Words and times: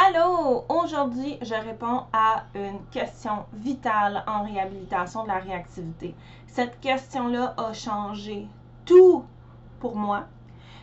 Allô! 0.00 0.64
Aujourd'hui, 0.68 1.38
je 1.42 1.54
réponds 1.54 2.04
à 2.12 2.44
une 2.54 2.78
question 2.92 3.46
vitale 3.52 4.22
en 4.28 4.44
réhabilitation 4.44 5.24
de 5.24 5.28
la 5.28 5.40
réactivité. 5.40 6.14
Cette 6.46 6.78
question-là 6.78 7.54
a 7.56 7.72
changé 7.72 8.46
tout 8.84 9.24
pour 9.80 9.96
moi. 9.96 10.26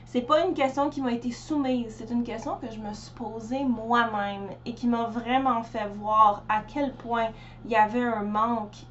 C'est 0.06 0.24
pas 0.24 0.46
une 0.46 0.54
question 0.54 0.90
qui 0.90 1.02
m'a 1.02 1.14
été 1.14 1.32
soumise, 1.32 1.96
c'est 1.96 2.12
une 2.12 2.26
question 2.26 2.58
que 2.58 2.70
je 2.70 2.78
me 2.78 2.94
suis 2.94 3.14
posée 3.14 3.64
moi-même 3.64 4.50
et 4.66 4.74
qui 4.74 4.86
m'a 4.86 5.06
vraiment 5.06 5.64
fait 5.64 5.88
voir 5.96 6.44
à 6.50 6.60
quel 6.68 6.92
point 6.92 7.30
il 7.64 7.72
y 7.72 7.78
avait 7.78 8.04
un 8.04 8.24
manque 8.24 8.84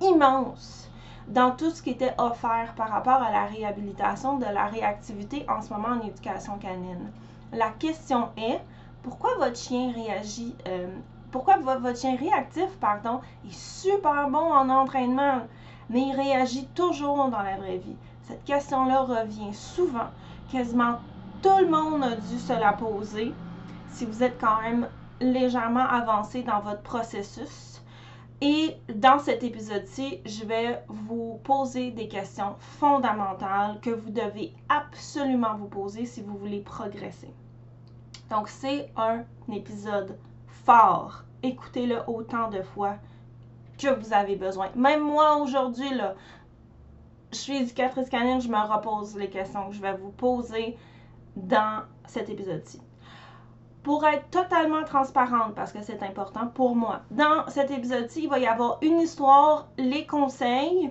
immense 0.00 0.88
dans 1.26 1.50
tout 1.50 1.70
ce 1.70 1.82
qui 1.82 1.90
était 1.90 2.14
offert 2.18 2.74
par 2.76 2.90
rapport 2.90 3.20
à 3.20 3.32
la 3.32 3.46
réhabilitation 3.46 4.38
de 4.38 4.44
la 4.44 4.66
réactivité 4.66 5.44
en 5.48 5.60
ce 5.62 5.72
moment 5.72 6.00
en 6.00 6.06
éducation 6.06 6.58
canine. 6.58 7.10
La 7.52 7.70
question 7.70 8.28
est, 8.36 8.60
pourquoi 9.08 9.36
votre 9.38 9.56
chien 9.56 9.90
réagit, 9.92 10.54
euh, 10.66 10.86
pourquoi 11.30 11.56
votre 11.56 11.96
chien 11.96 12.14
réactif, 12.16 12.68
pardon, 12.78 13.20
est 13.46 13.54
super 13.54 14.28
bon 14.28 14.52
en 14.52 14.68
entraînement, 14.68 15.46
mais 15.88 16.02
il 16.02 16.14
réagit 16.14 16.66
toujours 16.74 17.30
dans 17.30 17.42
la 17.42 17.56
vraie 17.56 17.78
vie? 17.78 17.96
Cette 18.24 18.44
question-là 18.44 19.02
revient 19.02 19.54
souvent. 19.54 20.10
Quasiment 20.52 20.98
tout 21.42 21.58
le 21.58 21.68
monde 21.68 22.02
a 22.02 22.16
dû 22.16 22.38
se 22.38 22.52
la 22.52 22.74
poser 22.74 23.32
si 23.88 24.04
vous 24.04 24.22
êtes 24.22 24.38
quand 24.38 24.60
même 24.60 24.88
légèrement 25.20 25.86
avancé 25.86 26.42
dans 26.42 26.60
votre 26.60 26.82
processus. 26.82 27.82
Et 28.42 28.76
dans 28.94 29.18
cet 29.18 29.42
épisode-ci, 29.42 30.20
je 30.26 30.44
vais 30.44 30.84
vous 30.88 31.40
poser 31.44 31.92
des 31.92 32.08
questions 32.08 32.56
fondamentales 32.58 33.80
que 33.80 33.90
vous 33.90 34.10
devez 34.10 34.52
absolument 34.68 35.56
vous 35.56 35.68
poser 35.68 36.04
si 36.04 36.20
vous 36.20 36.36
voulez 36.36 36.60
progresser. 36.60 37.32
Donc, 38.30 38.48
c'est 38.48 38.90
un 38.96 39.24
épisode 39.52 40.18
fort. 40.64 41.22
Écoutez-le 41.42 41.98
autant 42.06 42.48
de 42.50 42.62
fois 42.62 42.96
que 43.78 43.88
vous 43.88 44.12
avez 44.12 44.36
besoin. 44.36 44.68
Même 44.74 45.02
moi, 45.02 45.36
aujourd'hui, 45.36 45.88
là, 45.94 46.14
je 47.32 47.38
suis 47.38 47.56
éducatrice 47.56 48.08
canine, 48.08 48.40
je 48.40 48.48
me 48.48 48.58
repose 48.58 49.16
les 49.16 49.30
questions 49.30 49.68
que 49.68 49.74
je 49.74 49.80
vais 49.80 49.94
vous 49.94 50.10
poser 50.10 50.76
dans 51.36 51.82
cet 52.06 52.28
épisode-ci. 52.28 52.80
Pour 53.82 54.04
être 54.04 54.28
totalement 54.30 54.84
transparente, 54.84 55.54
parce 55.54 55.72
que 55.72 55.82
c'est 55.82 56.02
important 56.02 56.48
pour 56.48 56.74
moi, 56.74 57.00
dans 57.10 57.46
cet 57.48 57.70
épisode-ci, 57.70 58.24
il 58.24 58.28
va 58.28 58.38
y 58.38 58.46
avoir 58.46 58.78
une 58.82 59.00
histoire, 59.00 59.68
les 59.78 60.06
conseils, 60.06 60.90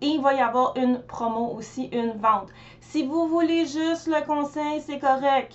et 0.00 0.06
il 0.06 0.22
va 0.22 0.34
y 0.34 0.40
avoir 0.40 0.76
une 0.76 1.02
promo 1.02 1.52
aussi, 1.56 1.86
une 1.86 2.12
vente. 2.12 2.48
Si 2.80 3.04
vous 3.04 3.26
voulez 3.26 3.66
juste 3.66 4.06
le 4.06 4.24
conseil, 4.24 4.80
c'est 4.80 5.00
correct 5.00 5.54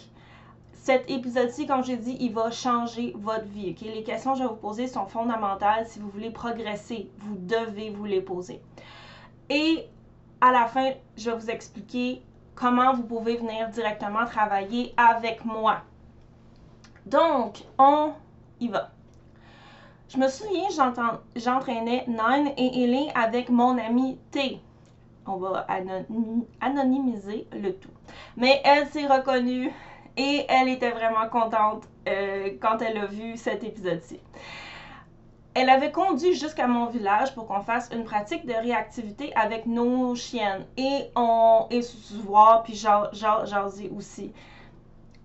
cet 0.84 1.10
épisode-ci, 1.10 1.66
comme 1.66 1.82
j'ai 1.82 1.96
dit, 1.96 2.18
il 2.20 2.34
va 2.34 2.52
changer 2.52 3.14
votre 3.16 3.46
vie. 3.46 3.74
Les 3.82 4.04
questions 4.04 4.34
que 4.34 4.40
je 4.40 4.44
vais 4.44 4.50
vous 4.50 4.58
poser 4.58 4.88
sont 4.88 5.06
fondamentales. 5.06 5.88
Si 5.88 5.98
vous 5.98 6.10
voulez 6.10 6.30
progresser, 6.30 7.10
vous 7.20 7.38
devez 7.38 7.90
vous 7.90 8.04
les 8.04 8.20
poser. 8.20 8.62
Et 9.50 9.88
à 10.42 10.52
la 10.52 10.66
fin, 10.68 10.92
je 11.16 11.30
vais 11.30 11.38
vous 11.38 11.50
expliquer 11.50 12.22
comment 12.54 12.94
vous 12.94 13.04
pouvez 13.04 13.38
venir 13.38 13.70
directement 13.70 14.26
travailler 14.26 14.94
avec 14.98 15.46
moi. 15.46 15.78
Donc, 17.06 17.64
on 17.78 18.12
y 18.60 18.68
va. 18.68 18.92
Je 20.10 20.18
me 20.18 20.28
souviens, 20.28 20.68
j'entraînais 21.38 22.04
Nine 22.08 22.52
et 22.58 22.84
Ellie 22.84 23.10
avec 23.16 23.48
mon 23.48 23.78
ami 23.78 24.18
T. 24.32 24.60
On 25.26 25.38
va 25.38 25.66
anonymiser 26.60 27.48
le 27.54 27.74
tout. 27.74 27.90
Mais 28.36 28.62
elle 28.66 28.86
s'est 28.88 29.08
reconnue 29.08 29.72
et 30.18 30.46
elle 30.50 30.70
était 30.70 30.92
vraiment 30.92 31.28
contente 31.30 31.84
euh, 32.08 32.50
quand 32.62 32.82
elle 32.82 32.98
a 32.98 33.06
vu 33.06 33.38
cet 33.38 33.64
épisode-ci. 33.64 34.20
Elle 35.56 35.70
avait 35.70 35.92
conduit 35.92 36.34
jusqu'à 36.34 36.66
mon 36.66 36.88
village 36.88 37.36
pour 37.36 37.46
qu'on 37.46 37.62
fasse 37.62 37.90
une 37.94 38.06
pratique 38.06 38.46
de 38.48 38.54
réactivité 38.54 39.32
avec 39.36 39.68
nos 39.68 40.16
chiennes. 40.16 40.66
Et 40.78 41.12
on 41.16 41.68
et 41.70 41.84
se 41.84 42.16
voir, 42.16 42.64
puis 42.64 42.74
jaser 42.74 43.92
aussi. 43.96 44.34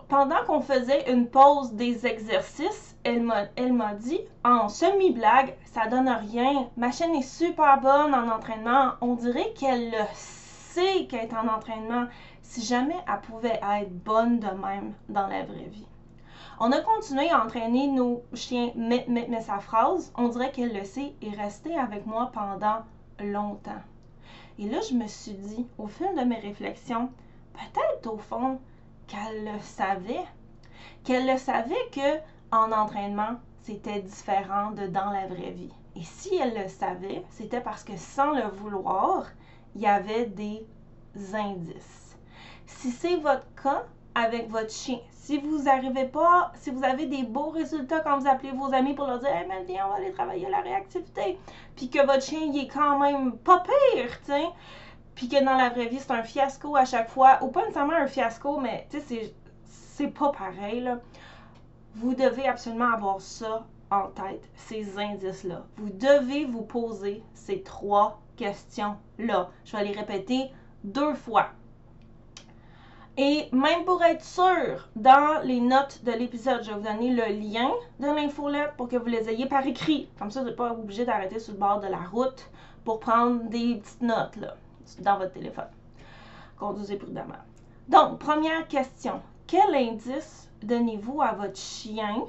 Pendant 0.07 0.43
qu'on 0.45 0.61
faisait 0.61 1.11
une 1.11 1.27
pause 1.27 1.73
des 1.73 2.05
exercices, 2.05 2.95
elle 3.03 3.23
m'a 3.23 3.93
dit 3.95 4.19
en 4.43 4.69
semi-blague, 4.69 5.55
ça 5.65 5.87
donne 5.87 6.09
rien. 6.09 6.67
Ma 6.77 6.91
chienne 6.91 7.15
est 7.15 7.21
super 7.21 7.79
bonne 7.81 8.13
en 8.13 8.29
entraînement. 8.29 8.93
On 9.01 9.15
dirait 9.15 9.53
qu'elle 9.53 9.89
le 9.89 10.05
sait 10.13 11.05
qu'elle 11.07 11.21
est 11.21 11.33
en 11.33 11.47
entraînement 11.47 12.05
si 12.49 12.63
jamais 12.63 12.97
elle 13.07 13.21
pouvait 13.21 13.59
être 13.61 13.93
bonne 14.03 14.39
de 14.39 14.47
même 14.47 14.93
dans 15.07 15.27
la 15.27 15.43
vraie 15.43 15.69
vie. 15.69 15.85
On 16.59 16.71
a 16.71 16.81
continué 16.81 17.29
à 17.29 17.45
entraîner 17.45 17.87
nos 17.87 18.23
chiens, 18.33 18.71
mais, 18.75 19.05
sa 19.39 19.59
phrase, 19.59 20.11
on 20.17 20.29
dirait 20.29 20.51
qu'elle 20.51 20.73
le 20.73 20.83
sait, 20.83 21.13
est 21.21 21.39
restée 21.39 21.77
avec 21.77 22.07
moi 22.07 22.31
pendant 22.33 22.79
longtemps. 23.19 23.83
Et 24.57 24.67
là, 24.67 24.79
je 24.81 24.95
me 24.95 25.05
suis 25.05 25.35
dit, 25.35 25.67
au 25.77 25.85
fil 25.85 26.07
de 26.17 26.23
mes 26.23 26.39
réflexions, 26.39 27.11
peut-être 27.53 28.11
au 28.11 28.17
fond 28.17 28.59
qu'elle 29.05 29.45
le 29.45 29.59
savait, 29.61 30.25
qu'elle 31.03 31.27
le 31.27 31.37
savait 31.37 31.75
que 31.91 32.17
en 32.51 32.71
entraînement, 32.71 33.35
c'était 33.61 34.01
différent 34.01 34.71
de 34.71 34.87
dans 34.87 35.11
la 35.11 35.27
vraie 35.27 35.51
vie. 35.51 35.73
Et 35.95 36.03
si 36.03 36.35
elle 36.35 36.59
le 36.59 36.67
savait, 36.67 37.23
c'était 37.29 37.61
parce 37.61 37.83
que 37.83 37.95
sans 37.95 38.31
le 38.31 38.47
vouloir, 38.49 39.27
il 39.75 39.81
y 39.81 39.87
avait 39.87 40.25
des 40.25 40.65
indices. 41.35 42.08
Si 42.77 42.91
c'est 42.91 43.17
votre 43.17 43.45
cas 43.61 43.85
avec 44.15 44.49
votre 44.49 44.71
chien, 44.71 44.99
si 45.11 45.37
vous 45.37 45.63
n'arrivez 45.63 46.05
pas, 46.05 46.51
si 46.55 46.71
vous 46.71 46.83
avez 46.83 47.05
des 47.05 47.23
beaux 47.23 47.49
résultats 47.49 47.99
quand 47.99 48.17
vous 48.17 48.27
appelez 48.27 48.51
vos 48.51 48.73
amis 48.73 48.93
pour 48.93 49.05
leur 49.05 49.19
dire 49.19 49.29
Hey, 49.29 49.45
mais 49.47 49.63
viens, 49.63 49.85
on 49.85 49.89
va 49.89 49.95
aller 49.97 50.11
travailler 50.11 50.49
la 50.49 50.61
réactivité, 50.61 51.37
puis 51.75 51.89
que 51.89 52.05
votre 52.05 52.23
chien, 52.23 52.39
il 52.39 52.63
est 52.63 52.67
quand 52.67 52.97
même 52.99 53.33
pas 53.37 53.59
pire, 53.59 54.09
tu 54.25 54.31
sais, 54.31 54.45
puis 55.13 55.27
que 55.27 55.43
dans 55.43 55.55
la 55.55 55.69
vraie 55.69 55.87
vie, 55.87 55.99
c'est 55.99 56.11
un 56.11 56.23
fiasco 56.23 56.75
à 56.75 56.85
chaque 56.85 57.09
fois, 57.09 57.39
ou 57.41 57.49
pas 57.49 57.61
nécessairement 57.61 57.93
un 57.93 58.07
fiasco, 58.07 58.59
mais 58.59 58.87
tu 58.89 59.01
sais, 59.01 59.33
c'est 59.65 60.07
pas 60.07 60.31
pareil, 60.31 60.81
là. 60.81 60.99
Vous 61.95 62.15
devez 62.15 62.47
absolument 62.47 62.93
avoir 62.93 63.19
ça 63.19 63.65
en 63.91 64.07
tête, 64.07 64.47
ces 64.55 64.97
indices-là. 64.97 65.65
Vous 65.77 65.89
devez 65.89 66.45
vous 66.45 66.61
poser 66.61 67.23
ces 67.33 67.61
trois 67.63 68.21
questions-là. 68.37 69.49
Je 69.65 69.75
vais 69.75 69.83
les 69.83 69.91
répéter 69.91 70.51
deux 70.83 71.13
fois. 71.13 71.49
Et 73.21 73.49
même 73.51 73.83
pour 73.83 74.01
être 74.01 74.23
sûr, 74.23 74.87
dans 74.95 75.41
les 75.43 75.59
notes 75.59 76.05
de 76.05 76.11
l'épisode, 76.13 76.63
je 76.63 76.69
vais 76.69 76.77
vous 76.77 76.87
donner 76.87 77.13
le 77.13 77.37
lien 77.37 77.69
de 77.99 78.05
l'infolette 78.05 78.75
pour 78.77 78.87
que 78.87 78.95
vous 78.95 79.07
les 79.07 79.27
ayez 79.27 79.45
par 79.45 79.67
écrit. 79.67 80.07
Comme 80.17 80.31
ça, 80.31 80.39
vous 80.39 80.45
n'êtes 80.45 80.55
pas 80.55 80.71
obligé 80.71 81.03
d'arrêter 81.03 81.37
sur 81.37 81.51
le 81.51 81.59
bord 81.59 81.81
de 81.81 81.87
la 81.87 81.97
route 81.97 82.49
pour 82.85 83.01
prendre 83.01 83.43
des 83.49 83.75
petites 83.75 84.01
notes 84.03 84.37
là, 84.37 84.55
dans 85.01 85.17
votre 85.17 85.33
téléphone. 85.33 85.67
Conduisez 86.57 86.95
prudemment. 86.95 87.33
Donc, 87.89 88.19
première 88.19 88.65
question. 88.69 89.21
Quel 89.47 89.75
indice 89.75 90.47
donnez-vous 90.63 91.21
à 91.21 91.33
votre 91.33 91.57
chien 91.57 92.23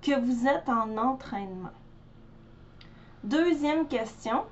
que 0.00 0.18
vous 0.18 0.46
êtes 0.46 0.70
en 0.70 0.96
entraînement? 0.96 1.76
Deuxième 3.22 3.86
question. 3.86 4.44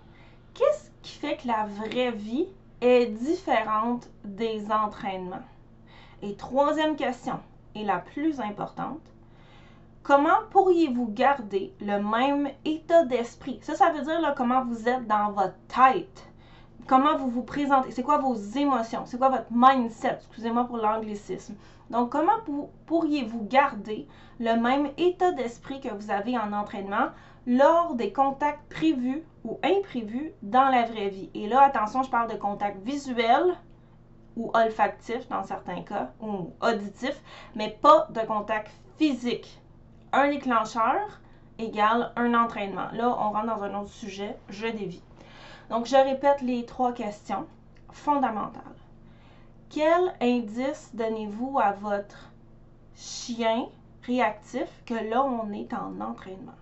Qu'est-ce 0.52 0.90
qui 1.00 1.12
fait 1.12 1.38
que 1.38 1.46
la 1.46 1.64
vraie 1.64 2.10
vie 2.10 2.48
est 2.80 3.06
différente 3.06 4.08
des 4.24 4.70
entraînements. 4.70 5.42
Et 6.22 6.34
troisième 6.34 6.96
question, 6.96 7.38
et 7.74 7.84
la 7.84 7.98
plus 7.98 8.40
importante, 8.40 9.00
comment 10.02 10.38
pourriez-vous 10.50 11.08
garder 11.08 11.74
le 11.80 11.98
même 11.98 12.50
état 12.64 13.04
d'esprit? 13.04 13.58
Ça, 13.62 13.74
ça 13.74 13.90
veut 13.90 14.02
dire 14.02 14.20
là, 14.20 14.34
comment 14.36 14.64
vous 14.64 14.88
êtes 14.88 15.06
dans 15.06 15.32
votre 15.32 15.56
tête. 15.68 16.28
Comment 16.86 17.16
vous 17.16 17.28
vous 17.28 17.42
présentez? 17.42 17.90
C'est 17.90 18.04
quoi 18.04 18.18
vos 18.18 18.34
émotions? 18.34 19.02
C'est 19.06 19.18
quoi 19.18 19.28
votre 19.28 19.50
mindset? 19.50 20.18
Excusez-moi 20.20 20.64
pour 20.64 20.76
l'anglicisme. 20.76 21.56
Donc, 21.90 22.10
comment 22.10 22.38
pourriez-vous 22.86 23.44
garder 23.44 24.06
le 24.38 24.54
même 24.60 24.90
état 24.96 25.32
d'esprit 25.32 25.80
que 25.80 25.92
vous 25.92 26.10
avez 26.10 26.38
en 26.38 26.52
entraînement 26.52 27.08
lors 27.46 27.94
des 27.94 28.12
contacts 28.12 28.68
prévus 28.72 29.22
ou 29.46 29.60
imprévus 29.62 30.32
dans 30.42 30.68
la 30.68 30.82
vraie 30.82 31.08
vie. 31.08 31.30
Et 31.34 31.46
là, 31.46 31.62
attention, 31.62 32.02
je 32.02 32.10
parle 32.10 32.30
de 32.30 32.36
contacts 32.36 32.82
visuels 32.84 33.56
ou 34.36 34.50
olfactifs 34.52 35.28
dans 35.28 35.44
certains 35.44 35.82
cas, 35.82 36.10
ou 36.20 36.52
auditifs, 36.60 37.22
mais 37.54 37.70
pas 37.70 38.06
de 38.10 38.20
contact 38.20 38.70
physique. 38.98 39.62
Un 40.12 40.28
déclencheur 40.28 41.20
égale 41.58 42.12
un 42.16 42.34
entraînement. 42.34 42.88
Là, 42.92 43.16
on 43.18 43.30
rentre 43.30 43.46
dans 43.46 43.62
un 43.62 43.80
autre 43.80 43.92
sujet, 43.92 44.36
je 44.50 44.66
dévie. 44.66 45.02
Donc, 45.70 45.86
je 45.86 45.96
répète 45.96 46.42
les 46.42 46.66
trois 46.66 46.92
questions 46.92 47.46
fondamentales. 47.90 48.62
Quel 49.70 50.14
indice 50.20 50.90
donnez-vous 50.92 51.58
à 51.58 51.72
votre 51.72 52.30
chien 52.94 53.66
réactif 54.02 54.68
que 54.84 54.94
là, 54.94 55.24
on 55.24 55.52
est 55.52 55.72
en 55.72 56.00
entraînement? 56.00 56.52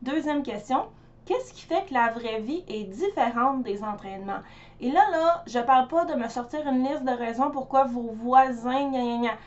Deuxième 0.00 0.42
question, 0.42 0.86
qu'est-ce 1.30 1.52
qui 1.52 1.62
fait 1.62 1.86
que 1.86 1.94
la 1.94 2.10
vraie 2.10 2.40
vie 2.40 2.64
est 2.66 2.82
différente 2.82 3.62
des 3.62 3.84
entraînements? 3.84 4.40
Et 4.80 4.90
là, 4.90 5.08
là, 5.12 5.44
je 5.46 5.60
parle 5.60 5.86
pas 5.86 6.04
de 6.04 6.14
me 6.14 6.28
sortir 6.28 6.66
une 6.66 6.82
liste 6.82 7.04
de 7.04 7.12
raisons 7.12 7.52
pourquoi 7.52 7.84
vos 7.84 8.10
voisins, 8.10 8.90
gna, 8.90 8.98
gna, 8.98 9.18
gna. 9.18 9.38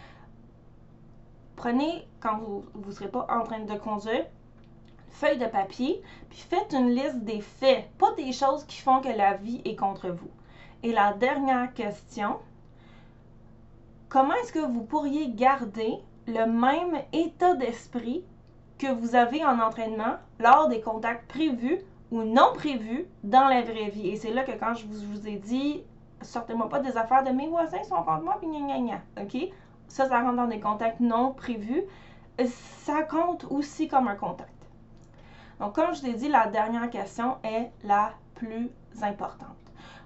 prenez, 1.57 2.07
quand 2.21 2.38
vous 2.38 2.63
ne 2.74 2.91
serez 2.91 3.09
pas 3.09 3.27
en 3.30 3.44
train 3.44 3.59
de 3.59 3.74
conduire, 3.74 4.25
feuille 5.09 5.38
de 5.38 5.45
papier, 5.45 6.01
puis 6.30 6.39
faites 6.39 6.71
une 6.71 6.89
liste 6.89 7.19
des 7.19 7.41
faits, 7.41 7.89
pas 7.97 8.13
des 8.13 8.31
choses 8.31 8.63
qui 8.63 8.79
font 8.79 9.01
que 9.01 9.09
la 9.09 9.33
vie 9.33 9.62
est 9.65 9.75
contre 9.75 10.07
vous. 10.07 10.31
Et 10.83 10.94
la 10.94 11.12
dernière 11.12 11.74
question, 11.74 12.38
comment 14.07 14.36
est-ce 14.36 14.53
que 14.53 14.59
vous 14.59 14.83
pourriez 14.86 15.29
garder 15.31 15.97
le 16.27 16.45
même 16.45 17.01
état 17.12 17.56
d'esprit 17.56 18.24
que 18.77 18.91
vous 18.91 19.15
avez 19.15 19.43
en 19.45 19.59
entraînement 19.59 20.15
lors 20.39 20.67
des 20.67 20.81
contacts 20.81 21.27
prévus 21.27 21.79
ou 22.11 22.23
non 22.23 22.53
prévus 22.53 23.05
dans 23.23 23.47
la 23.47 23.61
vraie 23.61 23.89
vie? 23.89 24.09
Et 24.09 24.15
c'est 24.17 24.31
là 24.31 24.43
que 24.43 24.51
quand 24.51 24.73
je 24.73 24.85
vous, 24.85 25.27
ai 25.27 25.37
dit, 25.37 25.83
sortez-moi 26.21 26.69
pas 26.69 26.79
des 26.79 26.97
affaires 26.97 27.23
de 27.23 27.31
mes 27.31 27.47
voisins 27.47 27.83
sont 27.83 28.03
contre 28.03 28.23
moi, 28.23 28.37
puis 28.39 28.47
gna 28.47 28.79
gna 28.79 29.01
OK? 29.21 29.49
Ça, 29.87 30.07
ça 30.09 30.21
rentre 30.21 30.35
dans 30.35 30.47
des 30.47 30.59
contacts 30.59 30.99
non 30.99 31.33
prévus. 31.33 31.83
Ça 32.47 33.03
compte 33.03 33.45
aussi 33.49 33.87
comme 33.87 34.07
un 34.07 34.15
contact. 34.15 34.49
Donc, 35.59 35.75
comme 35.75 35.93
je 35.93 36.03
l'ai 36.03 36.13
dit, 36.13 36.29
la 36.29 36.47
dernière 36.47 36.89
question 36.89 37.37
est 37.43 37.71
la 37.83 38.13
plus 38.35 38.71
importante. 39.01 39.55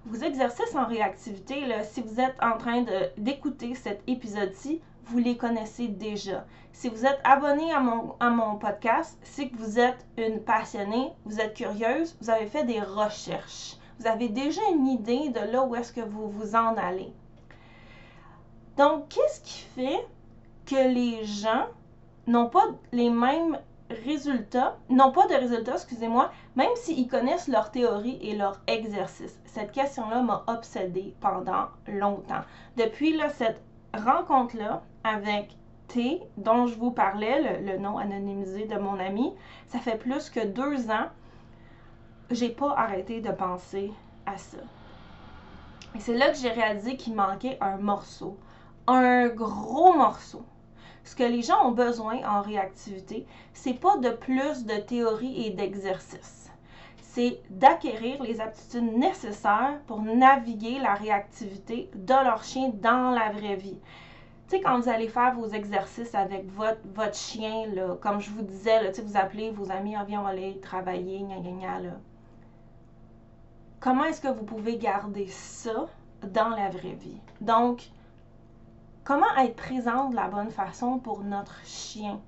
Vos 0.05 0.17
exercices 0.17 0.75
en 0.75 0.85
réactivité, 0.85 1.63
si 1.83 2.01
vous 2.01 2.19
êtes 2.19 2.35
en 2.41 2.57
train 2.57 2.85
d'écouter 3.17 3.75
cet 3.75 4.01
épisode-ci, 4.07 4.81
vous 5.09 5.19
les 5.19 5.37
connaissez 5.37 5.87
déjà. 5.87 6.45
Si 6.73 6.89
vous 6.89 7.05
êtes 7.05 7.19
abonné 7.23 7.73
à 7.73 7.79
mon, 7.79 8.15
à 8.19 8.29
mon 8.29 8.57
podcast, 8.57 9.17
c'est 9.23 9.49
que 9.49 9.57
vous 9.57 9.79
êtes 9.79 10.05
une 10.17 10.41
passionnée, 10.41 11.11
vous 11.25 11.39
êtes 11.39 11.55
curieuse, 11.55 12.15
vous 12.21 12.29
avez 12.29 12.45
fait 12.45 12.65
des 12.65 12.81
recherches. 12.81 13.77
Vous 13.99 14.07
avez 14.07 14.29
déjà 14.29 14.61
une 14.71 14.87
idée 14.87 15.29
de 15.29 15.51
là 15.51 15.63
où 15.63 15.75
est-ce 15.75 15.91
que 15.91 16.01
vous 16.01 16.29
vous 16.29 16.55
en 16.55 16.75
allez. 16.77 17.11
Donc, 18.77 19.09
qu'est-ce 19.09 19.41
qui 19.41 19.61
fait 19.75 20.05
que 20.65 20.93
les 20.93 21.23
gens 21.25 21.65
n'ont 22.27 22.49
pas 22.49 22.65
les 22.91 23.09
mêmes 23.09 23.57
résultats, 24.05 24.77
non 24.89 25.11
pas 25.11 25.25
de 25.27 25.33
résultats, 25.33 25.73
excusez-moi, 25.73 26.29
même 26.55 26.75
s'ils 26.75 27.07
connaissent 27.07 27.47
leur 27.47 27.71
théorie 27.71 28.19
et 28.21 28.35
leur 28.35 28.59
exercice? 28.67 29.39
Cette 29.45 29.71
question-là 29.71 30.21
m'a 30.21 30.43
obsédée 30.47 31.15
pendant 31.21 31.69
longtemps. 31.87 32.41
Depuis 32.75 33.15
là, 33.17 33.29
cette 33.29 33.61
rencontre-là 33.97 34.83
avec 35.03 35.55
T, 35.87 36.21
dont 36.37 36.67
je 36.67 36.75
vous 36.75 36.91
parlais, 36.91 37.61
le, 37.61 37.77
nom 37.77 37.97
anonymisé 37.97 38.65
de 38.65 38.77
mon 38.77 38.99
ami, 38.99 39.33
ça 39.67 39.79
fait 39.79 39.97
plus 39.97 40.29
que 40.29 40.45
deux 40.45 40.89
ans, 40.89 41.07
j'ai 42.29 42.49
pas 42.49 42.73
arrêté 42.75 43.21
de 43.21 43.31
penser 43.31 43.91
à 44.25 44.37
ça. 44.37 44.57
Et 45.95 45.99
c'est 45.99 46.15
là 46.15 46.29
que 46.29 46.37
j'ai 46.37 46.51
réalisé 46.51 46.97
qu'il 46.97 47.15
manquait 47.15 47.57
un 47.61 47.77
morceau, 47.77 48.37
un 48.87 49.27
gros 49.27 49.93
morceau 49.93 50.43
ce 51.07 51.15
que 51.15 51.23
les 51.23 51.41
gens 51.41 51.65
ont 51.65 51.71
besoin 51.71 52.17
en 52.27 52.41
réactivité, 52.41 53.25
c'est 53.53 53.73
pas 53.73 53.97
de 53.97 54.09
plus 54.09 54.65
de 54.65 54.75
théorie 54.75 55.45
et 55.45 55.51
d'exercice. 55.51 56.46
C'est 57.13 57.39
d'acquérir 57.49 58.21
les 58.21 58.39
aptitudes 58.41 58.97
nécessaires 58.97 59.79
pour 59.87 60.01
naviguer 60.01 60.79
la 60.79 60.93
réactivité 60.93 61.89
de 61.95 62.13
leur 62.13 62.43
chien 62.43 62.71
dans 62.73 63.11
la 63.11 63.31
vraie 63.31 63.55
vie. 63.55 63.79
Tu 64.47 64.55
sais, 64.55 64.61
quand 64.61 64.79
vous 64.79 64.89
allez 64.89 65.07
faire 65.07 65.33
vos 65.33 65.47
exercices 65.47 66.15
avec 66.15 66.49
votre, 66.51 67.15
chien, 67.15 67.65
comme 68.01 68.19
je 68.19 68.29
vous 68.29 68.43
disais, 68.43 68.83
là, 68.83 68.91
vous 69.03 69.17
appelez 69.17 69.51
vos 69.51 69.71
amis, 69.71 69.95
ah, 69.95 70.05
viens, 70.05 70.21
on 70.21 70.23
va 70.23 70.29
aller 70.29 70.59
travailler, 70.59 71.19
gna, 71.19 71.39
gna, 71.39 71.51
gna, 71.51 71.79
là. 71.79 71.93
Comment 73.79 74.05
est-ce 74.05 74.21
que 74.21 74.27
vous 74.27 74.45
pouvez 74.45 74.77
garder 74.77 75.27
ça 75.27 75.87
dans 76.23 76.49
la 76.49 76.69
vraie 76.69 76.95
vie? 76.95 77.19
Donc, 77.41 77.89
Comment 79.07 79.37
être 79.37 79.55
présent 79.55 80.09
de 80.09 80.17
la 80.17 80.27
bonne 80.27 80.49
façon 80.49 80.99
pour 80.99 81.23
notre 81.23 81.65
chien? 81.65 82.19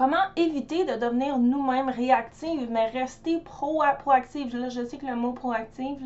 Comment 0.00 0.32
éviter 0.34 0.86
de 0.86 0.94
devenir 0.94 1.38
nous-mêmes 1.38 1.90
réactifs, 1.90 2.70
mais 2.70 2.86
rester 2.86 3.38
pro 3.40 3.82
proactif? 3.98 4.50
Là, 4.54 4.70
je 4.70 4.82
sais 4.82 4.96
que 4.96 5.04
le 5.04 5.14
mot 5.14 5.32
proactif, 5.32 5.98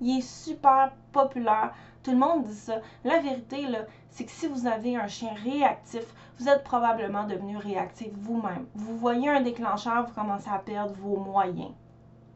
il 0.00 0.18
est 0.18 0.22
super 0.22 0.90
populaire. 1.12 1.72
Tout 2.02 2.10
le 2.10 2.16
monde 2.16 2.42
dit 2.42 2.56
ça. 2.56 2.80
La 3.04 3.20
vérité, 3.20 3.64
c'est 4.10 4.24
que 4.24 4.32
si 4.32 4.48
vous 4.48 4.66
avez 4.66 4.96
un 4.96 5.06
chien 5.06 5.30
réactif, 5.44 6.02
vous 6.40 6.48
êtes 6.48 6.64
probablement 6.64 7.28
devenu 7.28 7.56
réactif 7.56 8.08
vous-même. 8.12 8.66
Vous 8.74 8.96
voyez 8.96 9.28
un 9.28 9.40
déclencheur, 9.40 10.08
vous 10.08 10.14
commencez 10.14 10.50
à 10.50 10.58
perdre 10.58 10.94
vos 10.94 11.18
moyens. 11.18 11.70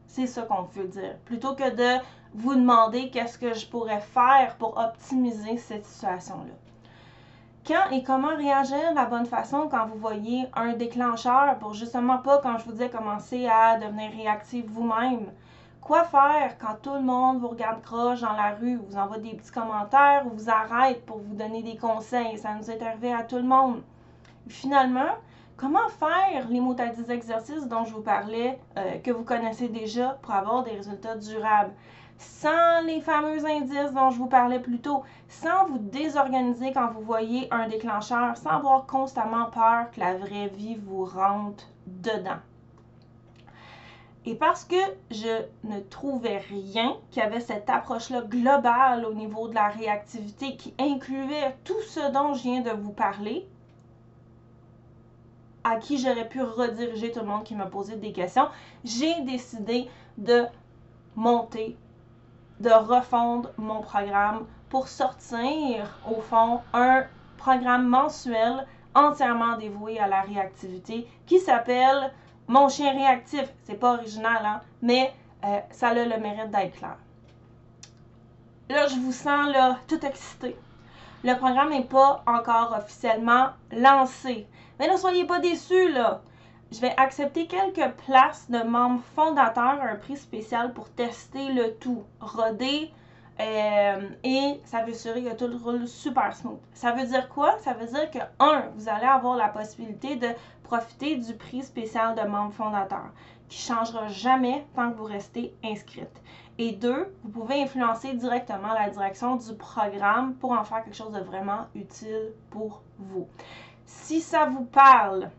C'est 0.07 0.27
ça 0.27 0.43
qu'on 0.43 0.61
veut 0.61 0.87
dire. 0.87 1.17
Plutôt 1.25 1.53
que 1.53 1.69
de 1.69 2.01
vous 2.33 2.55
demander 2.55 3.09
qu'est-ce 3.09 3.37
que 3.37 3.53
je 3.53 3.67
pourrais 3.67 3.99
faire 3.99 4.55
pour 4.57 4.77
optimiser 4.77 5.57
cette 5.57 5.85
situation-là. 5.85 6.53
Quand 7.65 7.91
et 7.91 8.03
comment 8.03 8.35
réagir 8.35 8.91
de 8.91 8.95
la 8.95 9.05
bonne 9.05 9.25
façon 9.25 9.69
quand 9.71 9.85
vous 9.85 9.97
voyez 9.97 10.49
un 10.53 10.73
déclencheur 10.73 11.57
pour 11.59 11.73
justement 11.73 12.17
pas, 12.17 12.39
quand 12.39 12.57
je 12.57 12.65
vous 12.65 12.73
dis, 12.73 12.89
commencer 12.89 13.47
à 13.47 13.77
devenir 13.77 14.11
réactif 14.11 14.65
vous-même. 14.67 15.27
Quoi 15.79 16.03
faire 16.03 16.57
quand 16.59 16.75
tout 16.81 16.93
le 16.93 17.01
monde 17.01 17.39
vous 17.39 17.47
regarde 17.47 17.81
croche 17.81 18.19
dans 18.19 18.33
la 18.33 18.51
rue, 18.55 18.75
vous 18.75 18.97
envoie 18.97 19.17
des 19.17 19.35
petits 19.35 19.51
commentaires 19.51 20.25
ou 20.25 20.31
vous 20.35 20.49
arrête 20.49 21.05
pour 21.05 21.19
vous 21.19 21.35
donner 21.35 21.63
des 21.63 21.77
conseils? 21.77 22.37
Ça 22.37 22.53
nous 22.53 22.69
est 22.69 22.81
arrivé 22.81 23.13
à 23.13 23.23
tout 23.23 23.37
le 23.37 23.43
monde. 23.43 23.81
Finalement, 24.49 25.15
comment 25.63 25.87
faire 25.87 26.49
les 26.49 26.59
mots 26.59 26.73
des 26.73 27.09
exercices 27.09 27.69
dont 27.69 27.85
je 27.85 27.93
vous 27.93 28.01
parlais, 28.01 28.59
euh, 28.77 28.97
que 28.97 29.11
vous 29.11 29.23
connaissez 29.23 29.69
déjà, 29.69 30.19
pour 30.21 30.33
avoir 30.33 30.63
des 30.63 30.71
résultats 30.71 31.15
durables? 31.15 31.73
sans 32.19 32.81
les 32.85 33.01
fameux 33.01 33.43
indices 33.43 33.91
dont 33.93 34.11
je 34.11 34.17
vous 34.17 34.27
parlais 34.27 34.59
plus 34.59 34.79
tôt, 34.79 35.03
sans 35.27 35.65
vous 35.65 35.79
désorganiser 35.79 36.71
quand 36.71 36.91
vous 36.91 37.01
voyez 37.01 37.47
un 37.51 37.67
déclencheur, 37.67 38.37
sans 38.37 38.51
avoir 38.51 38.85
constamment 38.85 39.45
peur 39.47 39.89
que 39.91 39.99
la 39.99 40.13
vraie 40.15 40.47
vie 40.47 40.75
vous 40.75 41.03
rentre 41.03 41.65
dedans. 41.87 42.39
Et 44.25 44.35
parce 44.35 44.63
que 44.63 44.75
je 45.11 45.43
ne 45.63 45.79
trouvais 45.79 46.37
rien 46.37 46.95
qui 47.09 47.19
avait 47.19 47.41
cette 47.41 47.69
approche-là 47.69 48.21
globale 48.21 49.05
au 49.05 49.13
niveau 49.13 49.49
de 49.49 49.55
la 49.55 49.67
réactivité 49.67 50.55
qui 50.55 50.73
incluait 50.79 51.57
tout 51.65 51.81
ce 51.89 52.11
dont 52.11 52.33
je 52.35 52.43
viens 52.43 52.61
de 52.61 52.71
vous 52.71 52.93
parler, 52.93 53.45
à 55.63 55.77
qui 55.77 55.97
j'aurais 55.97 56.27
pu 56.27 56.41
rediriger 56.41 57.11
tout 57.11 57.19
le 57.19 57.25
monde 57.25 57.43
qui 57.43 57.55
m'a 57.55 57.65
posé 57.65 57.95
des 57.95 58.11
questions, 58.11 58.47
j'ai 58.83 59.21
décidé 59.21 59.89
de 60.17 60.45
monter 61.15 61.77
de 62.59 62.69
refondre 62.69 63.51
mon 63.57 63.81
programme 63.81 64.45
pour 64.69 64.87
sortir, 64.87 65.99
au 66.09 66.21
fond, 66.21 66.61
un 66.73 67.03
programme 67.37 67.87
mensuel 67.87 68.65
entièrement 68.95 69.57
dévoué 69.57 69.99
à 69.99 70.07
la 70.07 70.21
réactivité 70.21 71.07
qui 71.25 71.39
s'appelle 71.39 72.11
Mon 72.47 72.69
chien 72.69 72.91
réactif. 72.91 73.51
C'est 73.63 73.79
pas 73.79 73.95
original, 73.95 74.45
hein, 74.45 74.61
mais 74.81 75.13
euh, 75.45 75.59
ça 75.71 75.89
a 75.89 75.93
le 75.93 76.17
mérite 76.19 76.51
d'être 76.51 76.77
clair. 76.77 76.97
Là, 78.69 78.87
je 78.87 78.95
vous 78.95 79.11
sens 79.11 79.51
là, 79.51 79.77
tout 79.87 80.03
excité. 80.05 80.55
Le 81.23 81.35
programme 81.37 81.69
n'est 81.69 81.83
pas 81.83 82.23
encore 82.25 82.75
officiellement 82.77 83.47
lancé. 83.71 84.47
Mais 84.79 84.91
ne 84.91 84.97
soyez 84.97 85.25
pas 85.25 85.39
déçus, 85.39 85.91
là 85.91 86.21
je 86.73 86.79
vais 86.81 86.93
accepter 86.97 87.45
quelques 87.45 87.91
places 88.05 88.49
de 88.49 88.63
membres 88.63 89.03
fondateurs 89.15 89.79
un 89.81 89.95
prix 89.95 90.17
spécial 90.17 90.73
pour 90.73 90.89
tester 90.89 91.53
le 91.53 91.75
tout, 91.75 92.03
roder. 92.19 92.91
Euh, 93.39 94.09
et 94.23 94.59
ça 94.65 94.83
veut 94.83 94.93
assurer 94.93 95.23
que 95.23 95.33
tout 95.35 95.49
roule 95.63 95.87
super 95.87 96.35
smooth. 96.35 96.59
Ça 96.73 96.91
veut 96.91 97.05
dire 97.05 97.29
quoi? 97.29 97.57
Ça 97.59 97.73
veut 97.73 97.87
dire 97.87 98.09
que, 98.11 98.19
un, 98.39 98.63
vous 98.75 98.89
allez 98.89 99.05
avoir 99.05 99.35
la 99.35 99.49
possibilité 99.49 100.15
de 100.15 100.29
profiter 100.63 101.15
du 101.15 101.33
prix 101.33 101.63
spécial 101.63 102.15
de 102.15 102.21
membre 102.21 102.53
fondateur, 102.53 103.05
qui 103.49 103.71
ne 103.71 103.75
changera 103.75 104.07
jamais 104.07 104.65
tant 104.75 104.91
que 104.91 104.97
vous 104.97 105.03
restez 105.05 105.53
inscrite. 105.63 106.21
Et 106.57 106.73
deux, 106.73 107.13
vous 107.23 107.29
pouvez 107.29 107.63
influencer 107.63 108.13
directement 108.13 108.73
la 108.73 108.89
direction 108.89 109.35
du 109.35 109.55
programme 109.55 110.35
pour 110.35 110.51
en 110.51 110.63
faire 110.63 110.83
quelque 110.83 110.95
chose 110.95 111.11
de 111.11 111.19
vraiment 111.19 111.67
utile 111.73 112.31
pour 112.51 112.81
vous. 112.99 113.27
Si 113.85 114.21
ça 114.21 114.45
vous 114.45 114.65
parle, 114.65 115.31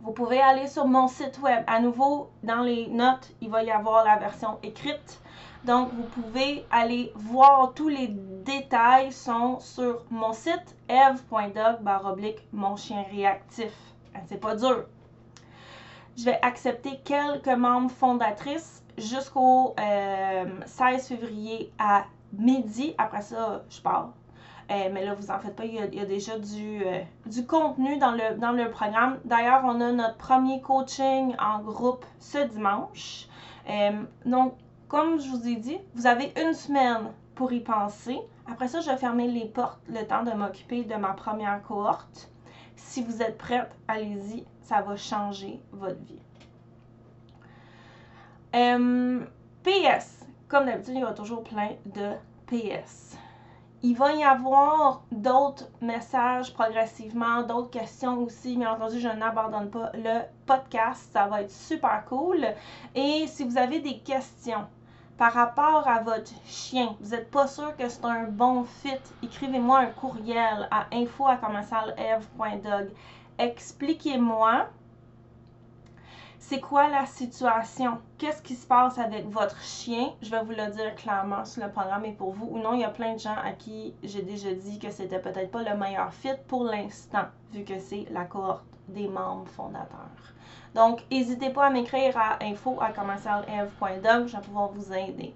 vous 0.00 0.12
pouvez 0.12 0.40
aller 0.40 0.66
sur 0.66 0.86
mon 0.86 1.08
site 1.08 1.38
web. 1.40 1.64
À 1.66 1.80
nouveau, 1.80 2.30
dans 2.42 2.62
les 2.62 2.88
notes, 2.88 3.32
il 3.40 3.50
va 3.50 3.62
y 3.62 3.70
avoir 3.70 4.04
la 4.04 4.16
version 4.16 4.58
écrite. 4.62 5.20
Donc, 5.64 5.92
vous 5.92 6.04
pouvez 6.04 6.64
aller 6.70 7.12
voir 7.14 7.72
tous 7.74 7.88
les 7.88 8.08
détails 8.08 9.12
sont 9.12 9.58
sur 9.60 10.04
mon 10.10 10.32
site 10.32 10.76
eve.dog 10.88 11.78
mon 12.52 12.76
chien 12.76 13.04
réactif. 13.10 13.72
Ben, 14.14 14.22
c'est 14.26 14.40
pas 14.40 14.54
dur. 14.54 14.86
Je 16.18 16.24
vais 16.24 16.38
accepter 16.42 16.98
quelques 17.04 17.46
membres 17.46 17.92
fondatrices 17.92 18.82
jusqu'au 18.96 19.76
16 19.76 19.78
euh, 19.78 20.98
février 20.98 21.72
à 21.78 22.06
midi. 22.32 22.92
Après 22.98 23.22
ça, 23.22 23.62
je 23.70 23.80
pars. 23.80 24.10
Euh, 24.72 24.88
mais 24.92 25.04
là, 25.04 25.14
vous 25.14 25.30
en 25.30 25.38
faites 25.38 25.54
pas, 25.54 25.64
il 25.64 25.74
y 25.74 26.00
a, 26.00 26.04
déjà 26.06 26.36
du, 26.36 26.82
euh, 26.84 27.02
du 27.26 27.46
contenu 27.46 27.98
dans 27.98 28.10
le, 28.10 28.36
dans 28.36 28.50
le 28.50 28.68
programme. 28.68 29.20
D'ailleurs, 29.26 29.62
on 29.64 29.80
a 29.80 29.92
notre 29.92 30.16
premier 30.16 30.60
coaching 30.60 31.36
en 31.38 31.60
groupe 31.60 32.04
ce 32.18 32.38
dimanche. 32.38 33.28
Donc, 34.26 34.54
comme 34.88 35.20
je 35.20 35.28
vous 35.28 35.46
ai 35.46 35.54
dit, 35.54 35.78
vous 35.94 36.08
avez 36.08 36.32
une 36.36 36.52
semaine 36.52 37.12
pour 37.36 37.52
y 37.52 37.60
penser. 37.60 38.18
Après 38.50 38.66
ça, 38.66 38.80
je 38.80 38.90
vais 38.90 38.96
fermer 38.96 39.28
les 39.28 39.44
portes 39.44 39.78
le 39.88 40.04
temps 40.04 40.24
de 40.24 40.32
m'occuper 40.32 40.82
de 40.82 40.96
ma 40.96 41.12
première 41.12 41.62
cohorte. 41.62 42.28
Si 42.78 43.02
vous 43.02 43.22
êtes 43.22 43.36
prête, 43.36 43.70
allez-y, 43.88 44.44
ça 44.62 44.80
va 44.80 44.96
changer 44.96 45.60
votre 45.72 46.00
vie. 46.04 46.20
Euh, 48.54 49.24
PS, 49.62 50.24
comme 50.48 50.66
d'habitude, 50.66 50.94
il 50.94 51.00
y 51.00 51.04
a 51.04 51.12
toujours 51.12 51.42
plein 51.42 51.72
de 51.86 52.12
PS. 52.46 53.16
Il 53.82 53.96
va 53.96 54.12
y 54.12 54.24
avoir 54.24 55.04
d'autres 55.12 55.68
messages 55.80 56.52
progressivement, 56.54 57.42
d'autres 57.42 57.70
questions 57.70 58.18
aussi. 58.18 58.56
Bien 58.56 58.72
entendu, 58.72 58.98
je 58.98 59.08
n'abandonne 59.08 59.70
pas 59.70 59.90
le 59.94 60.22
podcast. 60.46 61.10
Ça 61.12 61.26
va 61.26 61.42
être 61.42 61.50
super 61.50 62.04
cool. 62.06 62.46
Et 62.94 63.26
si 63.26 63.44
vous 63.44 63.58
avez 63.58 63.80
des 63.80 63.98
questions 63.98 64.66
par 65.18 65.32
rapport 65.32 65.86
à 65.88 66.00
votre 66.00 66.30
chien, 66.46 66.96
vous 67.00 67.10
n'êtes 67.10 67.30
pas 67.30 67.48
sûr 67.48 67.76
que 67.76 67.88
c'est 67.88 68.04
un 68.04 68.24
bon 68.28 68.62
fit, 68.64 69.00
écrivez-moi 69.22 69.80
un 69.80 69.86
courriel 69.86 70.68
à 70.70 70.86
info.commercialeve.dog. 70.92 72.90
Expliquez-moi 73.36 74.68
c'est 76.48 76.60
quoi 76.60 76.88
la 76.88 77.04
situation? 77.04 77.98
Qu'est-ce 78.16 78.40
qui 78.40 78.54
se 78.54 78.66
passe 78.66 78.98
avec 78.98 79.28
votre 79.28 79.60
chien? 79.60 80.14
Je 80.22 80.30
vais 80.30 80.42
vous 80.42 80.52
le 80.52 80.70
dire 80.70 80.94
clairement 80.94 81.44
si 81.44 81.60
le 81.60 81.70
programme 81.70 82.06
est 82.06 82.12
pour 82.12 82.32
vous 82.32 82.48
ou 82.50 82.58
non. 82.58 82.72
Il 82.72 82.80
y 82.80 82.84
a 82.84 82.88
plein 82.88 83.12
de 83.12 83.18
gens 83.18 83.36
à 83.44 83.52
qui 83.52 83.92
j'ai 84.02 84.22
déjà 84.22 84.54
dit 84.54 84.78
que 84.78 84.90
c'était 84.90 85.18
peut-être 85.18 85.50
pas 85.50 85.62
le 85.62 85.76
meilleur 85.76 86.10
fit 86.10 86.38
pour 86.46 86.64
l'instant, 86.64 87.26
vu 87.52 87.64
que 87.64 87.78
c'est 87.78 88.06
la 88.12 88.24
cohorte 88.24 88.64
des 88.88 89.08
membres 89.08 89.46
fondateurs. 89.48 90.08
Donc, 90.74 91.04
n'hésitez 91.10 91.50
pas 91.50 91.66
à 91.66 91.70
m'écrire 91.70 92.16
à 92.16 92.42
info 92.42 92.78
à 92.80 92.92
je 92.94 94.36
vais 94.36 94.42
pouvoir 94.42 94.68
vous 94.68 94.94
aider. 94.94 95.34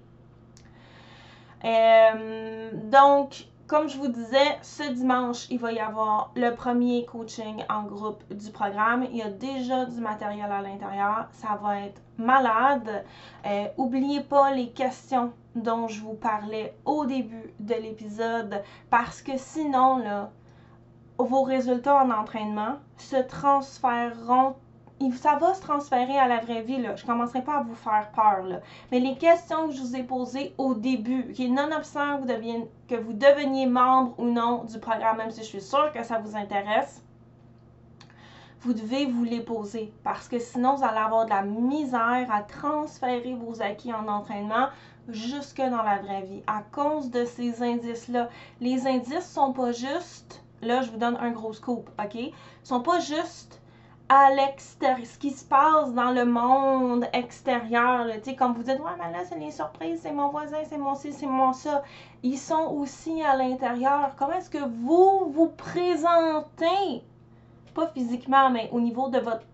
Euh, 1.63 2.71
donc, 2.89 3.45
comme 3.73 3.89
je 3.89 3.97
vous 3.97 4.07
disais, 4.07 4.59
ce 4.61 4.83
dimanche, 4.83 5.47
il 5.49 5.57
va 5.57 5.71
y 5.71 5.79
avoir 5.79 6.31
le 6.35 6.51
premier 6.51 7.05
coaching 7.05 7.63
en 7.71 7.85
groupe 7.85 8.23
du 8.31 8.51
programme. 8.51 9.07
Il 9.09 9.17
y 9.17 9.23
a 9.23 9.31
déjà 9.31 9.85
du 9.85 9.99
matériel 9.99 10.51
à 10.51 10.61
l'intérieur. 10.61 11.25
Ça 11.31 11.59
va 11.59 11.79
être 11.79 11.99
malade. 12.19 13.03
Euh, 13.47 13.65
oubliez 13.77 14.21
pas 14.21 14.51
les 14.51 14.69
questions 14.69 15.33
dont 15.55 15.87
je 15.87 16.01
vous 16.01 16.13
parlais 16.13 16.77
au 16.85 17.07
début 17.07 17.51
de 17.59 17.73
l'épisode 17.73 18.61
parce 18.91 19.23
que 19.23 19.37
sinon, 19.37 19.97
là, 19.97 20.29
vos 21.17 21.41
résultats 21.41 21.95
en 21.95 22.11
entraînement 22.11 22.75
se 22.97 23.15
transféreront 23.15 24.53
ça 25.11 25.35
va 25.35 25.53
se 25.53 25.61
transférer 25.61 26.17
à 26.17 26.27
la 26.27 26.39
vraie 26.39 26.61
vie. 26.61 26.81
Là. 26.81 26.95
Je 26.95 27.03
ne 27.03 27.07
commencerai 27.07 27.41
pas 27.41 27.57
à 27.57 27.63
vous 27.63 27.75
faire 27.75 28.09
peur. 28.15 28.43
Là. 28.43 28.59
Mais 28.91 28.99
les 28.99 29.15
questions 29.15 29.67
que 29.67 29.73
je 29.73 29.81
vous 29.81 29.95
ai 29.95 30.03
posées 30.03 30.53
au 30.57 30.73
début, 30.73 31.33
qui 31.33 31.45
est 31.45 31.49
nonobstant 31.49 32.21
que 32.87 32.95
vous, 32.95 33.13
deveniez 33.13 33.65
membre 33.65 34.13
ou 34.19 34.25
non 34.25 34.63
du 34.63 34.79
programme, 34.79 35.17
même 35.17 35.31
si 35.31 35.41
je 35.41 35.47
suis 35.47 35.61
sûre 35.61 35.91
que 35.93 36.03
ça 36.03 36.19
vous 36.19 36.35
intéresse, 36.35 37.01
vous 38.61 38.73
devez 38.73 39.05
vous 39.05 39.25
les 39.25 39.41
poser. 39.41 39.91
Parce 40.03 40.29
que 40.29 40.39
sinon, 40.39 40.75
vous 40.75 40.85
allez 40.85 40.97
avoir 40.97 41.25
de 41.25 41.31
la 41.31 41.41
misère 41.41 42.27
à 42.31 42.41
transférer 42.43 43.33
vos 43.33 43.61
acquis 43.61 43.93
en 43.93 44.07
entraînement 44.07 44.69
jusque 45.09 45.57
dans 45.57 45.83
la 45.83 45.97
vraie 45.97 46.21
vie. 46.21 46.43
À 46.47 46.61
cause 46.71 47.11
de 47.11 47.25
ces 47.25 47.61
indices-là. 47.61 48.29
Les 48.61 48.87
indices 48.87 49.29
sont 49.29 49.53
pas 49.53 49.71
juste, 49.71 50.43
là 50.61 50.81
je 50.81 50.91
vous 50.91 50.97
donne 50.97 51.17
un 51.17 51.31
gros 51.31 51.53
scoop, 51.53 51.89
ok? 52.01 52.31
sont 52.63 52.81
pas 52.81 52.99
juste 52.99 53.61
à 54.15 54.29
l'extérieur, 54.29 55.07
ce 55.07 55.17
qui 55.17 55.31
se 55.31 55.43
passe 55.43 55.91
dans 55.93 56.11
le 56.11 56.23
monde 56.23 57.07
extérieur. 57.13 58.05
Tu 58.17 58.29
sais, 58.29 58.35
comme 58.35 58.53
vous 58.53 58.61
dites, 58.61 58.79
ouais, 58.79 58.91
mais 58.99 59.11
là, 59.11 59.25
c'est 59.27 59.39
les 59.39 59.49
surprises, 59.49 60.01
c'est 60.03 60.11
mon 60.11 60.29
voisin, 60.29 60.59
c'est 60.69 60.77
mon 60.77 60.93
ci, 60.93 61.11
c'est 61.11 61.25
mon 61.25 61.51
ça. 61.51 61.81
Ils 62.21 62.37
sont 62.37 62.75
aussi 62.77 63.23
à 63.23 63.35
l'intérieur. 63.35 64.11
Comment 64.15 64.33
est-ce 64.33 64.51
que 64.51 64.63
vous 64.63 65.31
vous 65.31 65.47
présentez, 65.47 67.03
pas 67.73 67.87
physiquement, 67.87 68.51
mais 68.51 68.69
au 68.71 68.79
niveau 68.79 69.09
de 69.09 69.17
votre 69.17 69.45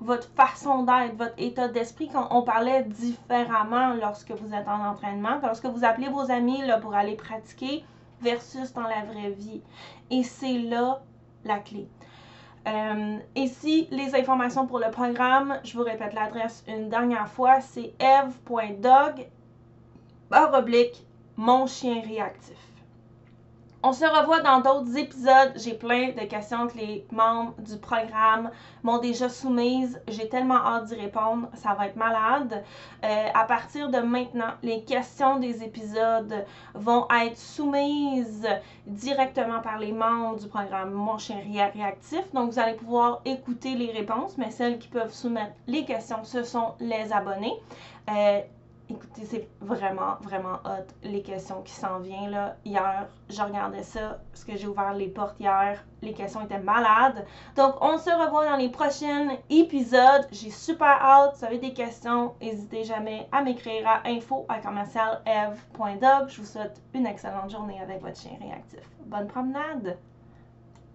votre 0.00 0.28
façon 0.34 0.82
d'être, 0.82 1.16
votre 1.16 1.34
état 1.38 1.68
d'esprit, 1.68 2.08
quand 2.08 2.26
on 2.32 2.42
parlait 2.42 2.82
différemment 2.82 3.94
lorsque 3.94 4.32
vous 4.32 4.52
êtes 4.52 4.66
en 4.66 4.84
entraînement, 4.84 5.38
lorsque 5.40 5.66
vous 5.66 5.84
appelez 5.84 6.08
vos 6.08 6.32
amis 6.32 6.60
là, 6.66 6.78
pour 6.78 6.94
aller 6.94 7.14
pratiquer 7.14 7.84
versus 8.20 8.72
dans 8.72 8.82
la 8.82 9.04
vraie 9.04 9.30
vie. 9.30 9.62
Et 10.10 10.24
c'est 10.24 10.58
là 10.58 11.00
la 11.44 11.60
clé. 11.60 11.88
Euh, 12.66 13.18
et 13.34 13.46
si 13.48 13.88
les 13.90 14.14
informations 14.14 14.66
pour 14.66 14.78
le 14.78 14.90
programme, 14.90 15.58
je 15.64 15.76
vous 15.76 15.84
répète 15.84 16.14
l'adresse 16.14 16.64
une 16.66 16.88
dernière 16.88 17.28
fois, 17.28 17.60
c'est 17.60 17.92
eve.dog 18.00 19.26
mon 21.36 21.66
chien 21.66 22.00
réactif. 22.00 22.73
On 23.86 23.92
se 23.92 24.06
revoit 24.06 24.40
dans 24.40 24.62
d'autres 24.62 24.96
épisodes. 24.96 25.52
J'ai 25.56 25.74
plein 25.74 26.12
de 26.12 26.24
questions 26.24 26.68
que 26.68 26.78
les 26.78 27.06
membres 27.12 27.52
du 27.58 27.76
programme 27.76 28.50
m'ont 28.82 28.96
déjà 28.96 29.28
soumises. 29.28 30.00
J'ai 30.08 30.26
tellement 30.30 30.56
hâte 30.56 30.86
d'y 30.86 30.94
répondre. 30.94 31.48
Ça 31.52 31.74
va 31.74 31.88
être 31.88 31.96
malade. 31.96 32.64
Euh, 33.04 33.26
à 33.34 33.44
partir 33.44 33.90
de 33.90 33.98
maintenant, 33.98 34.54
les 34.62 34.84
questions 34.84 35.38
des 35.38 35.62
épisodes 35.62 36.46
vont 36.72 37.06
être 37.10 37.36
soumises 37.36 38.48
directement 38.86 39.60
par 39.60 39.76
les 39.78 39.92
membres 39.92 40.40
du 40.40 40.48
programme 40.48 40.92
Mon 40.92 41.18
chien 41.18 41.36
réactif. 41.74 42.24
Donc, 42.32 42.52
vous 42.52 42.58
allez 42.58 42.76
pouvoir 42.76 43.20
écouter 43.26 43.74
les 43.74 43.92
réponses, 43.92 44.38
mais 44.38 44.50
celles 44.50 44.78
qui 44.78 44.88
peuvent 44.88 45.12
soumettre 45.12 45.52
les 45.66 45.84
questions, 45.84 46.24
ce 46.24 46.42
sont 46.42 46.72
les 46.80 47.12
abonnés. 47.12 47.60
Euh, 48.08 48.40
Écoutez, 48.90 49.24
c'est 49.24 49.48
vraiment, 49.60 50.16
vraiment 50.20 50.58
hot 50.66 50.86
les 51.02 51.22
questions 51.22 51.62
qui 51.62 51.72
s'en 51.72 52.00
viennent. 52.00 52.30
Là. 52.30 52.56
Hier, 52.66 53.08
je 53.30 53.40
regardais 53.40 53.82
ça 53.82 54.20
parce 54.30 54.44
que 54.44 54.56
j'ai 54.56 54.66
ouvert 54.66 54.92
les 54.92 55.08
portes 55.08 55.40
hier. 55.40 55.82
Les 56.02 56.12
questions 56.12 56.42
étaient 56.42 56.58
malades. 56.58 57.24
Donc, 57.56 57.76
on 57.80 57.96
se 57.96 58.10
revoit 58.10 58.46
dans 58.46 58.56
les 58.56 58.68
prochains 58.68 59.28
épisodes. 59.48 60.28
J'ai 60.32 60.50
super 60.50 61.00
hâte. 61.00 61.34
Si 61.34 61.40
vous 61.40 61.46
avez 61.46 61.58
des 61.58 61.72
questions, 61.72 62.34
n'hésitez 62.42 62.84
jamais 62.84 63.26
à 63.32 63.42
m'écrire 63.42 63.88
à 63.88 64.06
info 64.06 64.44
à 64.48 64.60
Je 64.60 66.40
vous 66.40 66.46
souhaite 66.46 66.82
une 66.92 67.06
excellente 67.06 67.50
journée 67.50 67.80
avec 67.80 68.02
votre 68.02 68.18
chien 68.18 68.36
réactif. 68.38 68.86
Bonne 69.06 69.28
promenade! 69.28 69.96